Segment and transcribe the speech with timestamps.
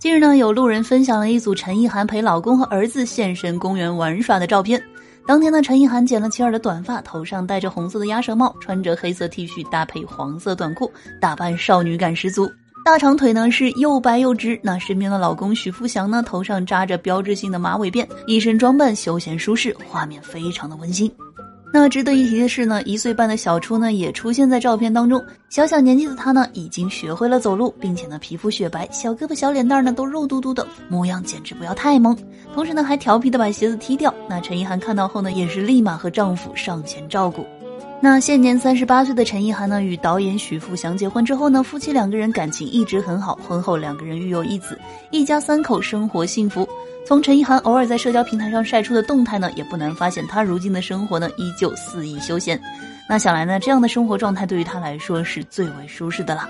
[0.00, 4.82] 近日呢，有路人分享了一组陈意涵陪老公和儿子现身公园玩耍的照片。
[5.26, 10.90] 当天呢，陈意涵剪了齐耳的短发，头上戴着红色的鸭舌帽，穿着黑色 T 恤搭配黄色短裤，
[11.20, 12.50] 打扮少女感十足。
[12.84, 14.58] 大长腿呢是又白又直。
[14.60, 21.10] 那身边的老公许富祥呢，头上扎着标志性的马尾辫，一身装扮休闲舒适，画面非常的温馨。
[21.74, 25.24] 那值得一提的是呢，一岁半的小初呢也出现在照片当中。
[25.48, 32.14] 小小年纪的他呢，已经学会了走路，并且呢皮肤雪白，小胳膊小脸蛋呢都肉嘟嘟的，模样简直不要太萌。
[32.54, 34.14] 同时呢还调皮的把鞋子踢掉。
[34.28, 37.46] 那陈意涵看到后呢，也是立马和丈夫上前照顾。
[38.04, 44.76] 那现年三十八岁的陈意涵呢，与导演许富祥结婚之后呢，夫妻两个人感情一直很好，婚后两个人育有一子，
[45.12, 46.68] 一家三口生活幸福。
[47.06, 52.60] 从陈意涵偶尔在社交平台上晒出的动态呢，也不难发现她如今的生活呢，依旧肆意休闲。
[53.08, 56.42] 那想来呢，这样的生活状态对于她来说是最为舒适的了。